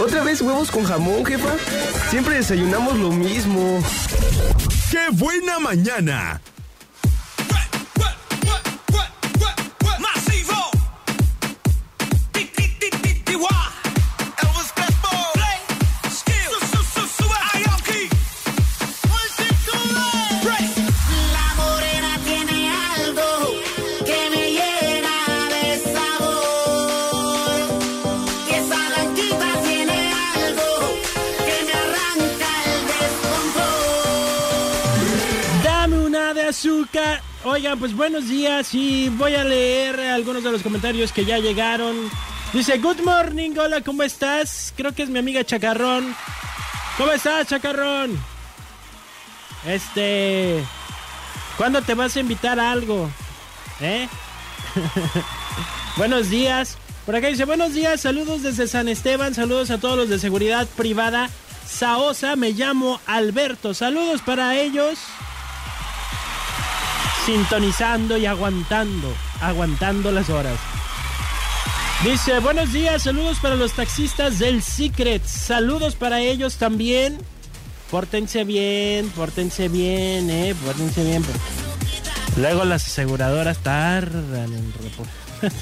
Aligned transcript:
¿Otra 0.00 0.22
vez 0.22 0.40
huevos 0.42 0.70
con 0.70 0.84
jamón, 0.84 1.24
jefa? 1.24 1.56
Siempre 2.10 2.36
desayunamos 2.36 2.96
lo 2.96 3.10
mismo. 3.10 3.82
¡Qué 4.90 5.08
buena 5.12 5.58
mañana! 5.58 6.40
De 36.34 36.42
azúcar. 36.42 37.22
Oigan, 37.42 37.78
pues 37.78 37.96
buenos 37.96 38.28
días 38.28 38.74
y 38.74 39.08
voy 39.08 39.34
a 39.34 39.44
leer 39.44 39.98
algunos 39.98 40.44
de 40.44 40.52
los 40.52 40.62
comentarios 40.62 41.10
que 41.10 41.24
ya 41.24 41.38
llegaron. 41.38 41.96
Dice, 42.52 42.76
good 42.78 43.00
morning, 43.00 43.52
hola, 43.56 43.80
¿cómo 43.80 44.02
estás? 44.02 44.74
Creo 44.76 44.92
que 44.92 45.04
es 45.04 45.08
mi 45.08 45.18
amiga 45.18 45.42
Chacarrón. 45.42 46.14
¿Cómo 46.98 47.12
estás, 47.12 47.46
Chacarrón? 47.46 48.18
Este... 49.66 50.62
¿Cuándo 51.56 51.80
te 51.80 51.94
vas 51.94 52.14
a 52.14 52.20
invitar 52.20 52.60
a 52.60 52.72
algo? 52.72 53.08
¿Eh? 53.80 54.06
buenos 55.96 56.28
días. 56.28 56.76
Por 57.06 57.16
acá 57.16 57.28
dice, 57.28 57.46
buenos 57.46 57.72
días, 57.72 58.02
saludos 58.02 58.42
desde 58.42 58.68
San 58.68 58.88
Esteban, 58.88 59.34
saludos 59.34 59.70
a 59.70 59.78
todos 59.78 59.96
los 59.96 60.10
de 60.10 60.18
seguridad 60.18 60.68
privada. 60.76 61.30
Saosa, 61.66 62.36
me 62.36 62.52
llamo 62.52 63.00
Alberto. 63.06 63.72
Saludos 63.72 64.20
para 64.20 64.58
ellos. 64.58 64.98
Sintonizando 67.28 68.16
y 68.16 68.24
aguantando, 68.24 69.14
aguantando 69.42 70.10
las 70.10 70.30
horas. 70.30 70.58
Dice, 72.02 72.38
buenos 72.38 72.72
días, 72.72 73.02
saludos 73.02 73.36
para 73.38 73.54
los 73.54 73.74
taxistas 73.74 74.38
del 74.38 74.62
Secret. 74.62 75.22
Saludos 75.26 75.94
para 75.94 76.22
ellos 76.22 76.56
también. 76.56 77.18
Pórtense 77.90 78.44
bien, 78.44 79.10
pórtense 79.10 79.68
bien, 79.68 80.30
eh, 80.30 80.54
pórtense 80.64 81.04
bien. 81.04 81.22
Luego 82.38 82.64
las 82.64 82.86
aseguradoras 82.86 83.58
tardan 83.58 84.50
en 84.54 84.72
reportar. 84.72 85.52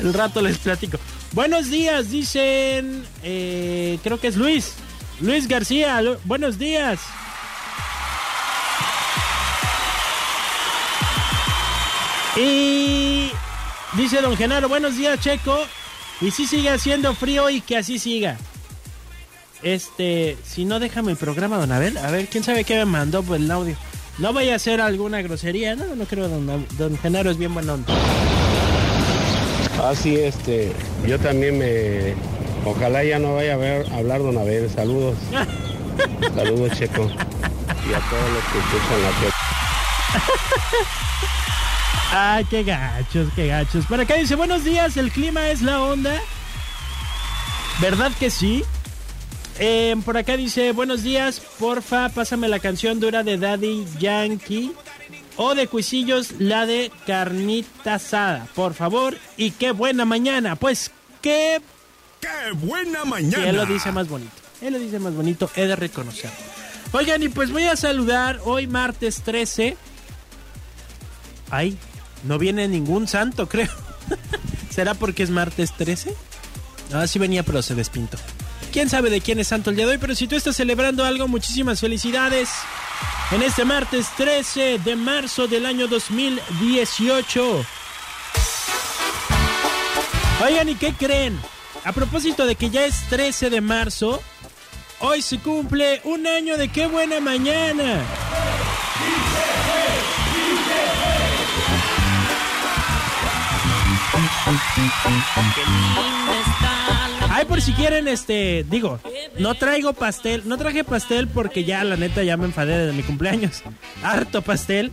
El 0.00 0.14
rato 0.14 0.40
les 0.40 0.56
platico. 0.56 0.96
Buenos 1.32 1.68
días, 1.68 2.08
dicen. 2.10 3.04
eh, 3.22 3.98
creo 4.02 4.18
que 4.18 4.28
es 4.28 4.36
Luis. 4.36 4.72
Luis 5.20 5.46
García, 5.46 6.00
buenos 6.24 6.58
días. 6.58 7.00
Y 12.36 13.30
dice 13.94 14.22
don 14.22 14.36
Genaro, 14.36 14.68
buenos 14.68 14.96
días, 14.96 15.20
Checo. 15.20 15.58
Y 16.20 16.30
si 16.30 16.46
sigue 16.46 16.70
haciendo 16.70 17.14
frío 17.14 17.50
y 17.50 17.60
que 17.60 17.76
así 17.76 17.98
siga. 17.98 18.38
Este, 19.62 20.38
si 20.44 20.64
no, 20.64 20.80
déjame 20.80 21.12
el 21.12 21.18
programa, 21.18 21.58
don 21.58 21.72
Abel. 21.72 21.98
A 21.98 22.10
ver, 22.10 22.28
quién 22.28 22.42
sabe 22.42 22.64
qué 22.64 22.76
me 22.76 22.84
mandó 22.86 23.22
por 23.22 23.36
el 23.36 23.50
audio. 23.50 23.76
No 24.18 24.32
vaya 24.32 24.54
a 24.54 24.56
hacer 24.56 24.80
alguna 24.80 25.20
grosería. 25.20 25.76
No, 25.76 25.94
no 25.94 26.04
creo, 26.06 26.28
don, 26.28 26.98
Genaro 26.98 27.30
es 27.30 27.38
bien 27.38 27.52
bueno. 27.52 27.78
Así, 29.84 30.16
este, 30.16 30.72
yo 31.06 31.18
también 31.18 31.58
me... 31.58 32.14
Ojalá 32.64 33.02
ya 33.02 33.18
no 33.18 33.34
vaya 33.34 33.54
a 33.54 33.56
ver, 33.56 33.92
hablar 33.92 34.22
don 34.22 34.38
Abel. 34.38 34.70
Saludos. 34.70 35.16
Saludos, 36.34 36.78
Checo. 36.78 37.02
Y 37.02 37.92
a 37.92 38.00
todos 38.08 38.30
los 38.30 38.44
que 38.44 38.58
escuchan 38.58 39.02
la. 39.02 39.10
Ay, 42.12 42.44
qué 42.44 42.62
gachos, 42.62 43.28
qué 43.34 43.46
gachos. 43.46 43.86
Por 43.86 44.00
acá 44.00 44.14
dice, 44.14 44.34
buenos 44.34 44.64
días, 44.64 44.96
el 44.96 45.10
clima 45.10 45.48
es 45.48 45.62
la 45.62 45.82
onda. 45.82 46.20
¿Verdad 47.80 48.12
que 48.18 48.30
sí? 48.30 48.64
Eh, 49.58 49.96
por 50.04 50.16
acá 50.16 50.36
dice, 50.36 50.72
buenos 50.72 51.02
días, 51.02 51.40
porfa, 51.58 52.08
pásame 52.10 52.48
la 52.48 52.58
canción 52.58 53.00
dura 53.00 53.22
de 53.22 53.38
Daddy 53.38 53.86
Yankee. 53.98 54.72
O 55.36 55.54
de 55.54 55.66
Cuisillos, 55.66 56.32
la 56.38 56.66
de 56.66 56.92
Carnita 57.06 57.94
Asada, 57.94 58.46
por 58.54 58.74
favor. 58.74 59.16
Y 59.38 59.52
qué 59.52 59.72
buena 59.72 60.04
mañana. 60.04 60.56
Pues, 60.56 60.90
qué... 61.22 61.62
¡Qué 62.20 62.52
buena 62.52 63.04
mañana! 63.04 63.44
Y 63.44 63.48
él 63.48 63.56
lo 63.56 63.66
dice 63.66 63.90
más 63.90 64.08
bonito. 64.08 64.32
Él 64.60 64.74
lo 64.74 64.78
dice 64.78 64.98
más 64.98 65.14
bonito, 65.14 65.50
he 65.56 65.66
de 65.66 65.74
reconocer. 65.74 66.30
Oigan, 66.92 67.22
y 67.22 67.30
pues 67.30 67.50
voy 67.50 67.64
a 67.64 67.74
saludar 67.74 68.40
hoy 68.44 68.66
martes 68.66 69.22
13. 69.22 69.76
Ay, 71.52 71.76
no 72.24 72.38
viene 72.38 72.66
ningún 72.66 73.06
santo, 73.06 73.46
creo. 73.46 73.68
¿Será 74.70 74.94
porque 74.94 75.22
es 75.22 75.28
martes 75.28 75.72
13? 75.76 76.16
Ah, 76.94 77.06
sí 77.06 77.18
venía, 77.18 77.42
pero 77.42 77.60
se 77.60 77.74
despintó. 77.74 78.16
¿Quién 78.72 78.88
sabe 78.88 79.10
de 79.10 79.20
quién 79.20 79.38
es 79.38 79.48
santo 79.48 79.68
el 79.68 79.76
día 79.76 79.84
de 79.84 79.92
hoy? 79.92 79.98
Pero 79.98 80.14
si 80.14 80.26
tú 80.26 80.34
estás 80.34 80.56
celebrando 80.56 81.04
algo, 81.04 81.28
muchísimas 81.28 81.78
felicidades. 81.78 82.48
En 83.32 83.42
este 83.42 83.66
martes 83.66 84.06
13 84.16 84.78
de 84.78 84.96
marzo 84.96 85.46
del 85.46 85.66
año 85.66 85.88
2018. 85.88 87.66
Oigan, 90.42 90.68
¿y 90.70 90.74
qué 90.74 90.94
creen? 90.94 91.38
A 91.84 91.92
propósito 91.92 92.46
de 92.46 92.56
que 92.56 92.70
ya 92.70 92.86
es 92.86 93.08
13 93.10 93.50
de 93.50 93.60
marzo, 93.60 94.22
hoy 95.00 95.20
se 95.20 95.38
cumple 95.38 96.00
un 96.04 96.26
año 96.26 96.56
de 96.56 96.68
qué 96.68 96.86
buena 96.86 97.20
mañana. 97.20 98.02
Ay, 107.30 107.44
por 107.46 107.62
si 107.62 107.72
quieren, 107.72 108.08
este, 108.08 108.64
digo, 108.68 108.98
no 109.38 109.54
traigo 109.54 109.92
pastel, 109.92 110.42
no 110.46 110.58
traje 110.58 110.84
pastel 110.84 111.28
porque 111.28 111.64
ya, 111.64 111.82
la 111.84 111.96
neta, 111.96 112.22
ya 112.22 112.36
me 112.36 112.44
enfadé 112.44 112.86
de 112.86 112.92
mi 112.92 113.02
cumpleaños. 113.02 113.62
Harto 114.02 114.42
pastel. 114.42 114.92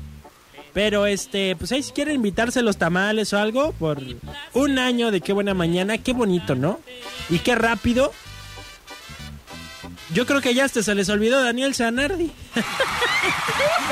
Pero 0.74 1.06
este, 1.08 1.56
pues 1.56 1.72
ahí 1.72 1.84
si 1.84 1.92
quieren 1.92 2.16
invitarse 2.16 2.62
los 2.62 2.78
tamales 2.78 3.34
o 3.34 3.40
algo 3.40 3.72
por 3.74 4.02
un 4.54 4.80
año 4.80 5.12
de 5.12 5.22
qué 5.22 5.34
buena 5.34 5.54
mañana, 5.54 5.98
qué 5.98 6.14
bonito, 6.14 6.56
¿no? 6.56 6.80
Y 7.30 7.40
qué 7.40 7.56
rápido. 7.56 8.12
Yo 10.14 10.26
creo 10.26 10.42
que 10.42 10.54
ya 10.54 10.66
hasta 10.66 10.82
se 10.82 10.96
les 10.96 11.10
olvidó 11.10 11.44
Daniel 11.44 11.76
Sanardi. 11.76 12.32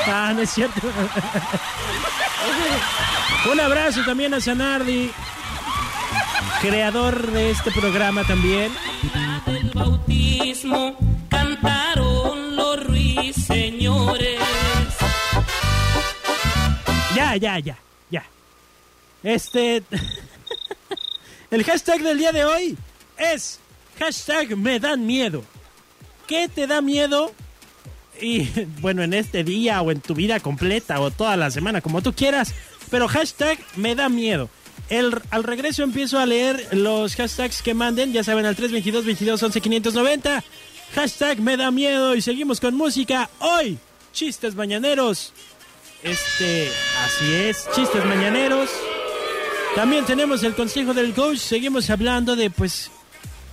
ah, 0.06 0.32
no 0.34 0.42
es 0.42 0.50
cierto. 0.50 0.80
un 3.52 3.60
abrazo 3.60 4.02
también 4.04 4.34
a 4.34 4.40
Sanardi, 4.40 5.10
creador 6.60 7.30
de 7.32 7.50
este 7.50 7.70
programa 7.70 8.24
también. 8.24 8.72
del 9.46 9.70
bautismo 9.70 10.96
cantaron 11.28 12.56
los 12.56 12.84
ruiseñores. 12.86 14.40
Ya, 17.14 17.36
ya, 17.36 17.58
ya, 17.58 17.78
ya. 18.10 18.24
Este. 19.22 19.82
El 21.50 21.64
hashtag 21.64 22.02
del 22.02 22.18
día 22.18 22.32
de 22.32 22.44
hoy 22.44 22.76
es 23.16 23.58
hashtag 23.98 24.56
me 24.56 24.78
dan 24.78 25.06
miedo. 25.06 25.42
¿Qué 26.26 26.48
te 26.48 26.66
da 26.66 26.80
miedo? 26.82 27.32
Y 28.20 28.48
bueno, 28.80 29.02
en 29.02 29.14
este 29.14 29.44
día 29.44 29.80
o 29.82 29.90
en 29.90 30.00
tu 30.00 30.14
vida 30.14 30.40
completa 30.40 31.00
o 31.00 31.10
toda 31.10 31.36
la 31.36 31.50
semana, 31.50 31.80
como 31.80 32.02
tú 32.02 32.12
quieras. 32.12 32.54
Pero 32.90 33.08
hashtag 33.08 33.58
me 33.76 33.94
da 33.94 34.08
miedo. 34.08 34.48
El, 34.88 35.20
al 35.30 35.44
regreso 35.44 35.82
empiezo 35.82 36.18
a 36.18 36.26
leer 36.26 36.68
los 36.72 37.14
hashtags 37.16 37.62
que 37.62 37.74
manden. 37.74 38.12
Ya 38.12 38.24
saben, 38.24 38.46
al 38.46 38.56
322 38.56 39.04
22 39.04 39.42
11 39.42 39.60
590. 39.60 40.44
Hashtag 40.94 41.40
me 41.40 41.56
da 41.56 41.70
miedo. 41.70 42.14
Y 42.14 42.22
seguimos 42.22 42.60
con 42.60 42.74
música. 42.74 43.28
Hoy, 43.40 43.78
chistes 44.12 44.54
mañaneros. 44.54 45.32
Este, 46.02 46.70
así 47.04 47.34
es, 47.34 47.68
chistes 47.74 48.04
mañaneros. 48.04 48.70
También 49.74 50.04
tenemos 50.04 50.42
el 50.42 50.54
consejo 50.54 50.94
del 50.94 51.12
coach. 51.12 51.38
Seguimos 51.38 51.90
hablando 51.90 52.36
de, 52.36 52.50
pues, 52.50 52.90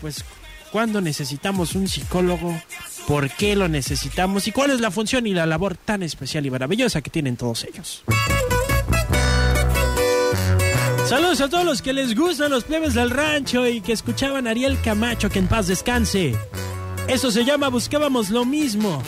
pues, 0.01 0.23
cuándo 0.71 1.01
necesitamos 1.01 1.75
un 1.75 1.87
psicólogo, 1.87 2.59
por 3.07 3.29
qué 3.29 3.55
lo 3.55 3.67
necesitamos 3.67 4.47
y 4.47 4.51
cuál 4.51 4.71
es 4.71 4.81
la 4.81 4.91
función 4.91 5.27
y 5.27 5.33
la 5.33 5.45
labor 5.45 5.77
tan 5.77 6.03
especial 6.03 6.45
y 6.45 6.51
maravillosa 6.51 7.01
que 7.01 7.09
tienen 7.09 7.37
todos 7.37 7.63
ellos. 7.63 8.03
Saludos 11.07 11.39
a 11.39 11.49
todos 11.49 11.65
los 11.65 11.81
que 11.83 11.93
les 11.93 12.15
gustan 12.15 12.49
los 12.49 12.63
plebes 12.63 12.95
del 12.95 13.11
rancho 13.11 13.67
y 13.67 13.79
que 13.79 13.93
escuchaban 13.93 14.47
a 14.47 14.49
Ariel 14.49 14.81
Camacho, 14.81 15.29
que 15.29 15.37
en 15.37 15.47
paz 15.47 15.67
descanse. 15.67 16.35
Eso 17.07 17.29
se 17.29 17.45
llama 17.45 17.69
Buscábamos 17.69 18.31
lo 18.31 18.43
mismo. 18.43 19.03